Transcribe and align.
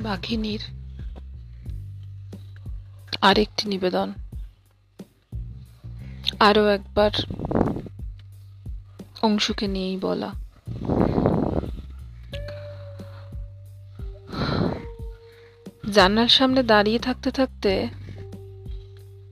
বাঘিনীর 0.00 0.60
আরেকটি 3.20 3.68
নিবেদন। 3.68 4.12
আরও 6.40 6.66
একবার 6.66 7.10
অংশুকে 9.22 9.68
নিয়েই 9.68 9.96
বলা। 9.96 10.32
জানলার 15.92 16.28
সামনে 16.28 16.62
দাঁড়িয়ে 16.62 16.98
থাকতে 16.98 17.30
থাকতে, 17.30 17.88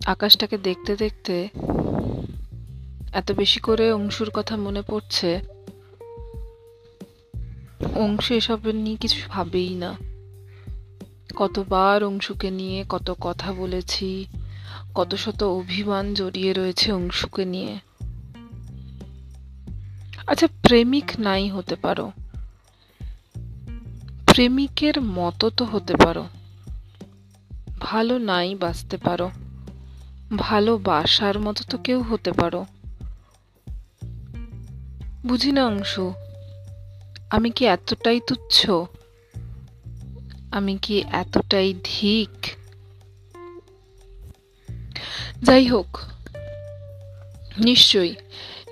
আকাশটাকে 0.04 0.58
দেখতে 0.58 0.96
দেখতে 0.96 1.48
এত 3.12 3.32
বেশি 3.32 3.60
করে 3.60 3.92
অংশুর 3.92 4.30
কথা 4.30 4.56
মনে 4.56 4.82
পড়ছে। 4.82 5.40
অংশু 7.94 8.34
এসব 8.34 8.66
নিয়ে 8.66 8.96
কিছু 8.96 9.20
ভাবেই 9.28 9.74
না। 9.74 10.07
কতবার 11.38 12.04
অংশুকে 12.04 12.50
নিয়ে 12.50 12.84
কত 12.88 13.14
কথা 13.20 13.52
বলেছি, 13.52 14.26
কত 14.94 15.14
শত 15.14 15.42
অভিমান 15.42 16.14
জড়িয়ে 16.14 16.52
রয়েছে 16.52 16.92
অংশুকে 16.92 17.44
নিয়ে। 17.44 17.78
আচ্ছা 20.26 20.46
প্রেমিক 20.46 21.04
নাই 21.18 21.48
হতে 21.48 21.76
পারো। 21.76 22.12
প্রেমিকের 24.26 25.00
মতো 25.00 25.50
তো 25.50 25.64
হতে 25.64 25.94
পারো। 25.96 26.28
ভালো 27.80 28.18
নাই 28.18 28.54
বাঁচতে 28.54 28.96
পারো। 28.96 29.30
ভালোবাসার 30.36 31.40
মতো 31.40 31.64
তো 31.70 31.78
কেউ 31.78 32.02
হতে 32.02 32.32
পারো। 32.32 32.66
বুঝি 35.26 35.52
না 35.52 35.66
অংশু, 35.66 36.12
আমি 37.30 37.50
কি 37.50 37.64
এতটাই 37.64 38.20
তুচ্ছ? 38.26 38.70
আমি 40.52 40.78
কি 40.82 41.02
এতটাই 41.12 41.74
ধিক? 41.84 42.30
যাই 45.42 45.66
হোক, 45.66 45.98
নিশ্চয়ই 47.58 48.14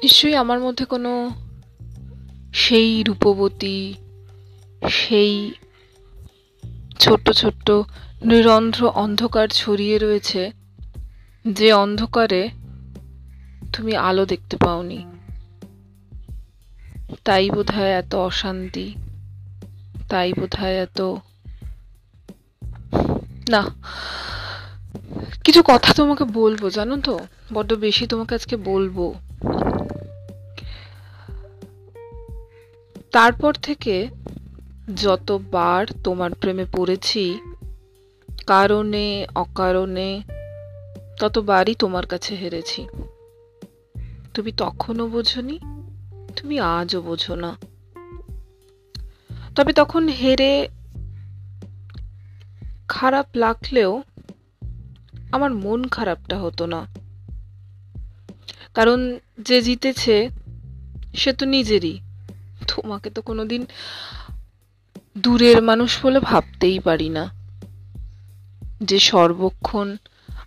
নিশ্চয়ই 0.02 0.34
আমার 0.34 0.60
মধ্যে 0.60 0.84
কোনো 0.84 1.30
সেই 2.52 3.02
রূপবতী, 3.02 3.94
সেই 4.91 5.52
ছোট্ট 6.98 7.30
ছোট্ট 7.30 7.70
নিরন্ধ্র 8.24 8.88
অন্ধকার 8.88 9.48
ছড়িয়ে 9.48 9.98
রয়েছে, 9.98 10.50
যে 11.48 11.72
অন্ধকারে 11.72 12.48
তুমি 13.72 13.96
আলো 13.96 14.27
দেখতে 14.27 14.56
পাওনি। 14.56 15.05
তাই 17.24 17.50
বোধহয় 17.50 17.90
এত 17.90 18.14
অশান্তি, 18.14 18.94
তাই 20.08 20.33
বোধহয় 20.33 20.77
এত 20.83 21.00
না। 23.50 23.64
কিছু 25.44 25.62
কথা 25.62 25.92
তোমাকে 25.92 26.25
বলব, 26.25 26.69
জানো 26.69 27.00
তো? 27.00 27.19
বড্ড 27.52 27.72
বেশি 27.72 28.06
তোমাকে 28.06 28.34
আজকে 28.34 28.56
বলব। 28.56 29.14
তারপর 33.12 33.55
থেকে 33.55 34.08
যতবার 34.97 35.86
তোমার 36.05 36.30
প্রেমে 36.34 36.64
পড়েছি, 36.72 37.39
কারণে, 38.47 39.27
অকারণে, 39.34 40.22
ততবারই 41.20 41.74
তোমার 41.74 42.06
কাছে 42.06 42.34
হেরেছি। 42.34 42.86
তুমি 44.34 44.52
তখনও 44.52 45.08
বোঝনি, 45.08 45.58
তুমি 46.36 46.61
আজও 46.61 47.00
বোঝো 47.00 47.34
না 47.34 47.56
তবে 49.56 49.72
তখন 49.72 50.08
হেরে 50.08 50.69
খারাপ 52.89 53.27
লাগলেও 53.35 54.02
আমার 55.33 55.55
মন 55.55 55.89
খারাপটা 55.89 56.39
হতো 56.39 56.67
না। 56.67 56.86
কারণ 58.74 59.19
যে 59.41 59.63
জিতেছে, 59.63 60.29
সে 61.14 61.33
তো 61.33 61.46
নিজেরই। 61.46 61.98
তোমাকে 62.69 63.11
তো 63.11 63.23
কোনোদিন 63.23 63.67
দূরের 65.19 65.63
মানুষ 65.63 66.05
বলে 66.05 66.20
ভাবতেই 66.20 66.79
পারি 66.79 67.08
না। 67.08 67.30
যে 68.83 68.98
সর্বক্ষণ 68.98 69.96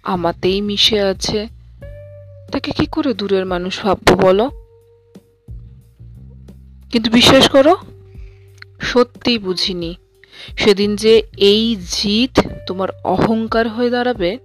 আমাতেই 0.04 0.62
মিশে 0.62 1.02
আছে, 1.02 1.48
তাকে 2.52 2.72
কি 2.72 2.86
করে 2.86 3.14
দূরের 3.14 3.46
মানুষ 3.46 3.84
ভাববো 3.84 4.16
বলো? 4.16 4.50
কিন্তু 6.92 7.12
বিশ্বাস 7.12 7.50
করো, 7.50 7.78
সত্যিই 8.80 9.38
বুঝিনি। 9.38 9.96
সেদিন 10.58 10.96
যে 10.96 11.22
এই 11.38 11.76
জিত 11.92 12.40
তোমার 12.68 12.90
অহংকার 13.04 13.68
হয়ে 13.68 13.90
দাঁড়াবে, 13.90 14.38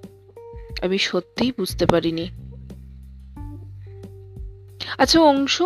আমি 0.82 0.98
সত্যিই 0.98 1.52
বুঝতে 1.58 1.86
পারিনি। 1.86 2.28
আচ্ছা 4.98 5.20
অংশ, 5.20 5.62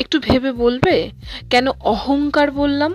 একটু 0.00 0.20
ভেবে 0.20 0.52
বলবে? 0.52 1.10
কেন 1.50 1.68
অহংকার 1.68 2.50
বললাম? 2.50 2.94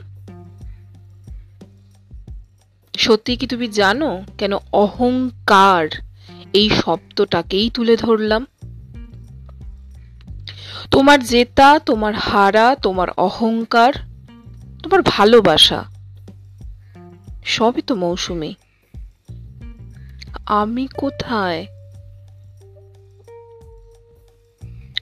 সত্যি 2.97 3.37
কি 3.37 3.47
তুমি 3.47 3.67
জানো 3.67 4.23
কেন 4.37 4.53
অহংকার 4.73 5.87
এই 6.53 6.69
শব্দটাকেই 6.69 7.69
তুলে 7.69 7.97
ধরলাম? 7.97 8.45
তোমার 10.91 11.23
জেতা, 11.23 11.79
তোমার 11.79 12.13
হারা, 12.13 12.75
তোমার 12.75 13.07
অহংকার, 13.17 13.93
তোমার 14.83 15.01
ভালোবাসা। 15.05 15.94
সবই 17.45 17.81
তো 17.81 17.95
মৌসুমি। 17.95 18.55
আমি 20.45 20.87
কোথায়? 20.97 21.65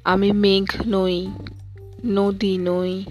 আমি 0.04 0.32
মেঘ 0.32 0.66
নই, 0.88 1.28
নদী 2.06 2.58
নই, 2.58 3.06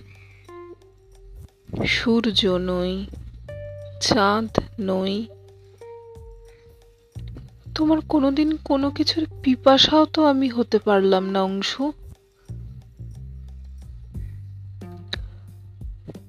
সূর্য 1.87 2.47
নই, 2.47 3.06
চাঁদ 4.00 4.59
নই। 4.81 5.26
তোমার 7.75 7.99
কোনোদিন 8.09 8.56
কোনো 8.56 8.91
কিছুর 8.91 9.26
পিপাসাও 9.43 10.06
তো 10.06 10.26
আমি 10.26 10.49
হতে 10.49 10.78
পারলাম 10.78 11.31
না, 11.31 11.43
অংশু। 11.43 11.93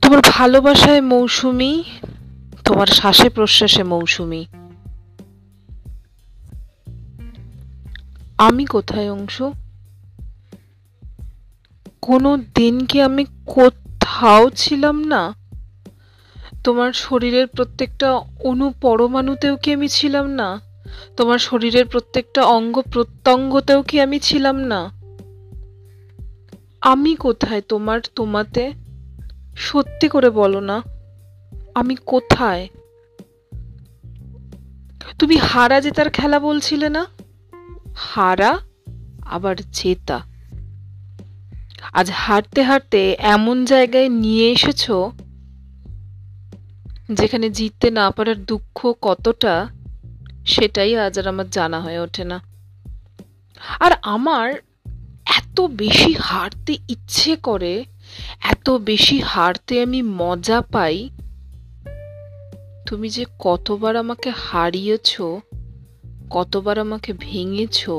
তোমার 0.01 0.21
ভালোবাসায় 0.29 1.01
মৌসুমি 1.01 1.83
তোমার 2.65 2.87
শ্বাসে 2.87 3.29
প্রশ্বাসে 3.29 3.83
মৌসুমি। 3.83 4.45
আমি 8.37 8.65
কোথায়, 8.65 9.11
অংশ? 9.11 9.41
কোনো 12.01 12.37
দিন 12.55 12.85
কি 12.85 13.01
আমি 13.01 13.25
কোথাও 13.45 14.49
ছিলাম 14.49 15.03
না? 15.03 15.35
তোমার 16.63 16.93
শরীরের 16.93 17.47
প্রত্যেকটা 17.47 18.11
অনু 18.43 18.73
পরমাণুতেও 18.81 19.55
কি 19.55 19.73
আমি 19.73 19.87
ছিলাম 19.87 20.27
না? 20.27 20.61
তোমার 21.17 21.39
শরীরের 21.39 21.85
প্রত্যেকটা 21.85 22.43
অঙ্গ 22.43 22.81
প্রত্যঙ্গতেও 22.81 23.81
কি 23.81 24.01
আমি 24.01 24.19
ছিলাম 24.19 24.55
না? 24.55 24.89
আমি 26.81 27.15
কোথায় 27.15 27.61
তোমার 27.61 27.99
তোমাতে? 28.15 28.71
সত্যি 29.55 30.07
করে 30.07 30.29
বলো 30.29 30.59
না। 30.59 30.92
আমি 31.75 31.95
কোথায়? 31.95 32.67
তুমি 35.19 35.35
হারা 35.37 35.81
জেতার 35.81 36.09
খেলা 36.09 36.39
বলছিলে 36.39 36.89
না? 36.89 37.05
হারা, 37.95 38.59
আবার 39.25 39.55
জেতা। 39.71 40.21
আজ 41.93 42.11
হাঁটতে 42.13 42.63
হাঁটতে 42.63 43.15
এমন 43.19 43.65
জায়গায় 43.65 44.09
নিয়ে 44.09 44.51
এসেছ 44.51 44.91
যেখানে 47.11 47.49
জিততে 47.49 47.91
না 47.91 48.11
পারার 48.11 48.45
দুঃখ 48.45 48.93
কতটা, 49.01 49.67
সেটাই 50.45 50.97
আজ 50.97 51.19
আর 51.19 51.27
আমার 51.27 51.49
জানা 51.49 51.79
হয়ে 51.81 51.99
ওঠে 51.99 52.23
না। 52.23 52.41
আর 53.79 53.91
আমার 54.01 54.53
এত 55.25 55.61
বেশি 55.61 56.13
হারতে 56.13 56.77
ইচ্ছে 56.89 57.35
করে, 57.35 57.85
এত 58.43 58.69
বেশি 58.69 59.19
হারতে 59.19 59.83
আমি 59.83 60.01
মজা 60.01 60.61
পাই 60.61 61.09
তুমি 62.87 63.09
যে 63.09 63.25
কতবার 63.39 63.95
আমাকে 63.95 64.31
হারিয়েছ, 64.35 65.21
কতবার 66.29 66.79
আমাকে 66.79 67.13
ভেঙেছ, 67.19 67.89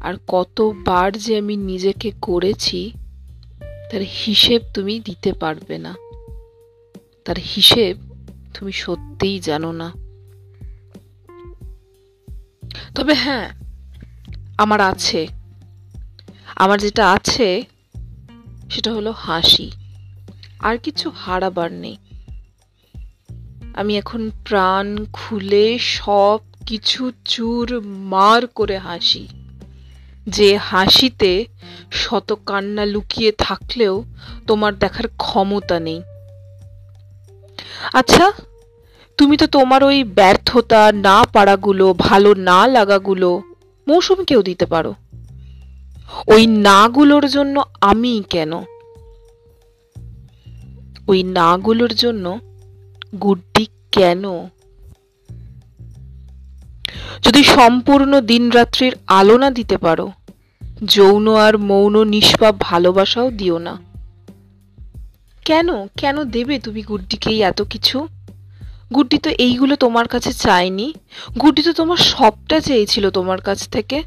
আর 0.00 0.14
কতবার 0.28 1.12
যে 1.12 1.38
আমি 1.38 1.56
নিজেকে 1.56 2.12
করেছি, 2.22 2.92
তার 3.90 4.00
হিসেব 4.00 4.62
তুমি 4.74 5.00
দিতে 5.00 5.32
পারবে 5.32 5.78
না। 5.78 5.94
তার 7.24 7.38
হিসেব 7.38 7.96
তুমি 8.54 8.72
সত্যিই 8.72 9.40
জানো 9.40 9.72
না। 9.72 9.92
তবে 12.94 13.14
হ্যাঁ 13.14 13.50
আমার 14.58 14.80
আছে। 14.80 15.26
আমার 16.56 16.80
যেটা 16.80 17.12
আছে, 17.12 17.62
সেটা 18.70 18.92
হলো 18.92 19.12
হাসি। 19.12 19.70
আর 20.58 20.78
কিছু 20.78 21.10
হারাবার 21.10 21.72
নেই। 21.72 21.96
আমি 23.74 23.98
এখন 23.98 24.30
প্রাণ 24.44 25.04
খুলে 25.12 25.78
সব 25.78 26.38
কিছু 26.66 27.12
চুর 27.24 27.80
মার 27.84 28.46
করে 28.46 28.78
হাসি। 28.78 29.28
যে 30.26 30.56
হাসিতে 30.56 31.46
শত 31.92 32.38
কান্না 32.46 32.84
লুকিয়ে 32.84 33.32
থাকলেও 33.38 34.04
তোমার 34.46 34.78
দেখার 34.78 35.04
ক্ষমতা 35.16 35.80
নেই। 35.80 36.02
আচ্ছা 37.92 38.32
তুমি 39.16 39.36
তো 39.36 39.46
তোমার 39.46 39.84
ওই 39.84 40.04
ব্যর্থতা 40.04 40.92
না 40.92 41.24
পারাগুলো 41.32 41.94
ভালো 41.98 42.34
না 42.34 42.66
লাগাগুলো 42.66 43.42
মৌসুমীকেও 43.88 44.42
দিতে 44.42 44.66
পারো। 44.66 44.94
ওই 46.28 46.46
নাগুলোর 46.46 47.28
জন্য 47.28 47.64
আমি 47.80 48.22
কেন? 48.30 48.52
ওই 51.08 51.22
নাগুলোর 51.22 51.94
জন্য 51.94 52.38
গুড্ডি 53.20 53.66
কেন? 53.92 54.24
যদি 57.22 57.44
সম্পূর্ণ 57.44 58.20
দিনরাত্রির 58.20 58.96
আলো 59.06 59.38
না 59.38 59.50
দিতে 59.50 59.76
পারো, 59.76 60.12
যৌন 60.84 61.34
আর 61.34 61.58
মৌন 61.58 62.04
নিষ্পাপ 62.04 62.54
ভালোবাসাও 62.60 63.30
দিও 63.30 63.58
না। 63.58 63.80
কেন? 65.44 65.86
কেন 65.86 66.24
দেবে 66.24 66.58
তুমি 66.58 66.82
গুড্ডিকেই 66.82 67.42
এত 67.42 67.62
কিছু? 67.62 68.08
গুড্ডি 68.94 69.18
তো 69.18 69.30
এইগুলো 69.30 69.76
তোমার 69.76 70.08
কাছে 70.08 70.32
চায়নি। 70.32 70.94
গুড্ডি 71.40 71.62
তো 71.62 71.72
তোমার 71.72 71.96
সবটা 71.96 72.60
চেয়েছিল 72.60 73.10
তোমার 73.10 73.40
কাছ 73.40 73.68
থেকে। 73.68 74.02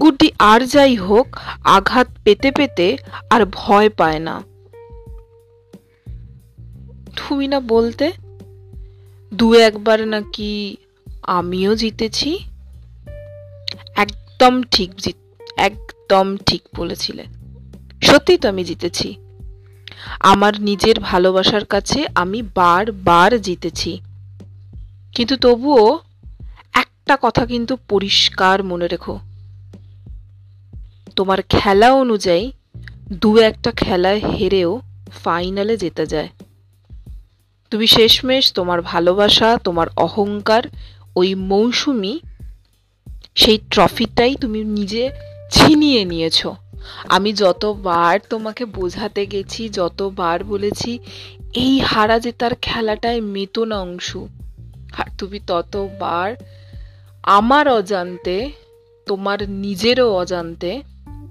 গুড্ডি 0.00 0.32
আর 0.38 0.60
যাই 0.66 0.96
হোক, 0.96 1.36
আঘাত 1.64 2.06
পেতে 2.24 2.50
পেতে 2.50 2.96
আর 3.30 3.46
ভয় 3.52 3.88
পায় 3.88 4.18
না। 4.18 4.53
তুমি 7.16 7.48
না 7.48 7.60
বলতে? 7.60 8.12
দু 9.34 9.54
একবার 9.54 10.08
নাকি 10.08 10.76
আমিও 11.22 11.76
জিতেছি? 11.76 12.38
একদম 13.96 14.62
ঠিক 14.62 14.90
জিত, 14.96 15.16
একদম 15.56 16.36
ঠিক 16.46 16.62
বলেছিলে 16.76 17.24
সত্যিই 18.02 18.38
তো 18.38 18.48
আমি 18.48 18.64
জিতেছি। 18.64 19.14
আমার 20.20 20.60
নিজের 20.60 21.00
ভালোবাসার 21.00 21.64
কাছে 21.64 22.06
আমি 22.14 22.42
বার 22.42 22.92
বার 22.92 23.40
জিতেছি। 23.40 24.00
কিন্তু 25.14 25.36
তবুও 25.36 25.98
একটা 26.74 27.18
কথা 27.22 27.46
কিন্তু 27.46 27.76
পরিষ্কার 27.88 28.64
মনে 28.64 28.88
রেখো। 28.88 29.18
তোমার 31.16 31.42
খেলা 31.42 31.92
অনুযায়ী 31.92 32.52
দু 33.12 33.36
একটা 33.38 33.70
খেলায় 33.70 34.18
হেরেও 34.18 34.80
ফাইনালে 35.10 35.76
যেতে 35.76 36.06
যায়। 36.06 36.28
তুমি 37.74 37.86
শেষমেশ 37.86 38.52
তোমার 38.52 38.82
ভালোবাসা, 38.82 39.58
তোমার 39.64 39.86
অহংকার, 39.96 40.62
ওই 41.16 41.34
মৌসুমি, 41.34 42.20
সেই 43.34 43.58
ট্রফিটাই 43.70 44.36
তুমি 44.40 44.64
নিজে 44.64 45.10
ছিনিয়ে 45.50 46.04
নিয়েছো। 46.04 46.54
আমি 47.08 47.32
যতবার 47.32 48.20
তোমাকে 48.30 48.64
বোঝাতে 48.64 49.26
গেছি, 49.26 49.68
যতবার 49.68 50.44
বলেছি, 50.44 50.98
এই 51.54 51.78
হারা 51.78 52.18
জেতার 52.18 52.54
খেলাটায় 52.62 53.20
মেতো 53.20 53.64
না 53.64 53.80
অংশ। 53.80 54.16
আর 54.92 55.06
তুমি 55.18 55.40
ততবার 55.46 56.34
আমার 57.22 57.68
অজান্তে, 57.68 58.50
তোমার 59.06 59.50
নিজেরও 59.50 60.16
অজান্তে, 60.16 60.82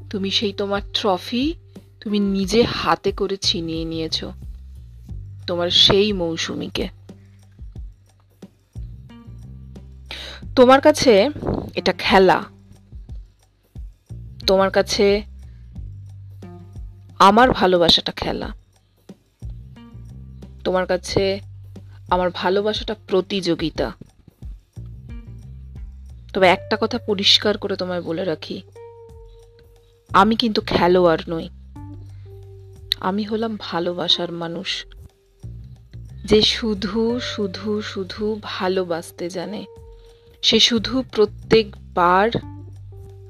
তুমি 0.09 0.31
সেই 0.31 0.53
তোমার 0.53 0.81
ট্রফি 0.93 1.53
তুমি 2.01 2.19
নিজে 2.19 2.63
হাতে 2.63 3.11
করে 3.11 3.37
ছিনিয়ে 3.37 3.85
নিয়েছো। 3.85 4.31
তোমার 5.47 5.69
সেই 5.69 6.13
মৌসুমীকে। 6.13 6.87
তোমার 10.55 10.81
কাছে 10.81 11.29
এটা 11.75 11.93
খেলা। 11.93 12.43
তোমার 14.47 14.71
কাছে 14.71 15.23
আমার 17.19 17.51
ভালোবাসাটা 17.51 18.11
খেলা। 18.11 18.49
তোমার 20.63 20.85
কাছে 20.85 21.39
আমার 22.09 22.29
ভালোবাসাটা 22.33 22.95
প্রতিযোগিতা। 23.07 23.91
তবে 26.33 26.47
একটা 26.47 26.77
কথা 26.81 26.97
পরিষ্কার 26.97 27.57
করে 27.57 27.75
তোমায় 27.75 28.01
বলে 28.01 28.23
রাখি, 28.23 28.61
আমি 30.13 30.35
কিন্তু 30.35 30.61
খেলোয়াড় 30.61 31.21
নই। 31.27 31.49
আমি 32.99 33.23
হলাম 33.23 33.57
ভালোবাসার 33.59 34.31
মানুষ। 34.31 34.85
যে 36.23 36.41
শুধু 36.41 37.19
শুধু 37.19 37.81
শুধু 37.81 38.39
ভালোবাসতে 38.41 39.29
জানে। 39.29 39.65
সে 40.41 40.59
শুধু 40.59 41.03
প্রত্যেকবার 41.11 42.29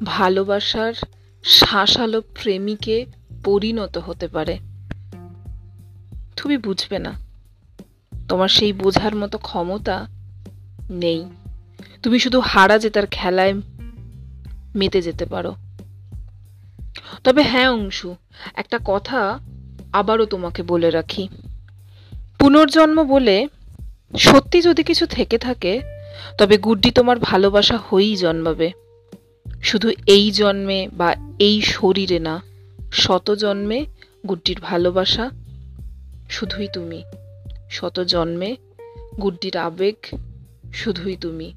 ভালোবাসার 0.04 0.94
শাঁসালো 1.44 2.22
প্রেমিকে 2.22 3.06
পরিণত 3.44 3.98
হতে 3.98 4.28
পারে। 4.28 4.58
তুমি 6.36 6.58
বুঝবে 6.58 7.00
না। 7.00 7.14
তোমার 8.28 8.48
সেই 8.48 8.74
বোঝার 8.74 9.16
মতো 9.16 9.38
ক্ষমতা 9.38 10.08
নেই। 10.90 11.26
তুমি 12.04 12.20
শুধু 12.20 12.40
হারা 12.40 12.78
জেতার 12.78 13.08
খেলায় 13.08 13.54
মেতে 14.76 15.02
যেতে 15.02 15.26
পারো। 15.26 15.56
তবে 17.24 17.42
হ্যাঁ 17.42 17.70
অংশু, 17.70 18.16
একটা 18.56 18.80
কথা 18.86 19.40
আবারও 19.94 20.26
তোমাকে 20.26 20.64
বলে 20.64 20.90
রাখি। 20.90 21.28
পুনর্জন্ম 22.40 23.04
বলে 23.04 23.48
সত্যি 24.18 24.62
যদি 24.62 24.84
কিছু 24.84 25.06
থেকে 25.06 25.38
থাকে, 25.38 25.82
তবে 26.38 26.58
গুড্ডি 26.58 26.92
তোমার 26.92 27.20
ভালোবাসা 27.20 27.78
হয়েই 27.78 28.16
জন্মাবে। 28.16 28.72
শুধু 29.64 29.92
এই 30.08 30.32
জন্মে 30.32 30.90
বা 30.94 31.16
এই 31.40 31.62
শরীরে 31.62 32.20
না, 32.20 32.42
শত 32.92 33.32
জন্মে 33.32 33.86
গুড্ডির 34.28 34.58
ভালোবাসা 34.62 35.32
শুধুই 36.30 36.68
তুমি। 36.74 37.04
শত 37.70 38.00
জন্মে 38.00 38.56
গুড্ডির 39.22 39.58
আবেগ 39.58 39.96
শুধুই 40.74 41.16
তুমি। 41.16 41.54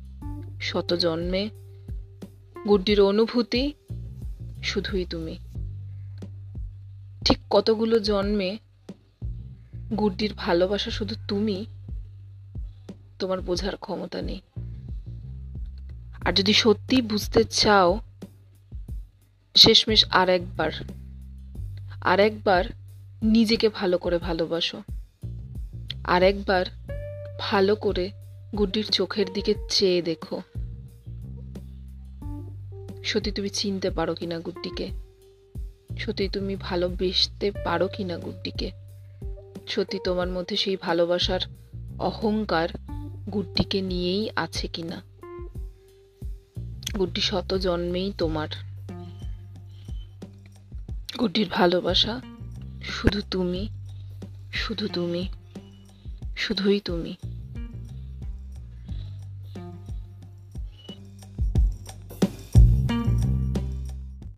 শত 0.61 0.95
জন্মে 0.95 1.49
গুড্ডির 2.69 3.01
অনুভূতি 3.01 3.73
শুধুই 4.63 5.05
তুমি। 5.05 5.39
ঠিক 7.25 7.39
কতগুলো 7.51 7.99
জন্মে 7.99 8.59
গুড্ডির 9.95 10.35
ভালোবাসা 10.37 10.91
শুধু 10.91 11.15
তুমি, 11.29 11.67
তোমার 13.19 13.41
বোঝার 13.41 13.77
ক্ষমতা 13.77 14.23
নেই। 14.23 14.41
আর 16.25 16.33
যদি 16.33 16.53
সত্যি 16.53 17.03
বুঝতে 17.03 17.45
চাও, 17.45 18.01
শেষমেশ 19.55 20.05
আর 20.11 20.29
একবার 20.29 20.71
আর 22.01 22.21
একবার 22.21 22.65
নিজেকে 23.23 23.69
ভালো 23.69 23.99
করে 23.99 24.19
ভালোবাসো। 24.19 24.83
আর 26.05 26.23
একবার 26.23 26.67
ভালো 27.39 27.77
করে 27.77 28.11
গুড্ডির 28.59 28.87
চোখের 28.87 29.27
দিকে 29.35 29.55
চেয়ে 29.69 30.03
দেখো। 30.03 30.43
সত্যি 33.05 33.31
তুমি 33.31 33.49
চিনতে 33.49 33.91
পারো 33.91 34.15
কিনা 34.15 34.39
গুড্ডিকে? 34.39 34.91
সত্যি 35.99 36.29
তুমি 36.29 36.57
ভালোবেসতে 36.57 37.51
পারো 37.51 37.89
কিনা 37.89 38.17
গুড্ডিকে? 38.17 38.86
সত্যি 39.69 39.99
তোমার 40.05 40.29
মধ্যে 40.29 40.57
সেই 40.57 40.77
ভালোবাসার 40.77 41.41
অহংকার 41.99 42.69
গুড্ডিকে 43.33 43.83
নিয়েই 43.83 44.31
আছে 44.37 44.69
কিনা? 44.69 45.03
গুড্ডি 46.99 47.21
শত 47.21 47.55
জন্মেই 47.55 48.13
তোমার। 48.19 48.49
গুড্ডির 51.19 51.49
ভালোবাসা 51.51 52.21
শুধু 52.83 53.23
তুমি 53.31 53.69
শুধু 54.53 54.89
তুমি, 54.89 55.29
শুধুই 56.37 56.81
তুমি। 56.81 57.17